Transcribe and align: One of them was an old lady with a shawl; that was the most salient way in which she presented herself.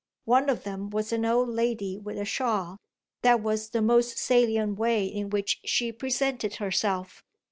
One 0.25 0.49
of 0.49 0.63
them 0.63 0.89
was 0.89 1.13
an 1.13 1.25
old 1.25 1.49
lady 1.49 1.95
with 1.95 2.17
a 2.17 2.25
shawl; 2.25 2.77
that 3.21 3.39
was 3.39 3.69
the 3.69 3.83
most 3.83 4.17
salient 4.17 4.79
way 4.79 5.05
in 5.05 5.29
which 5.29 5.59
she 5.63 5.91
presented 5.91 6.55
herself. 6.55 7.23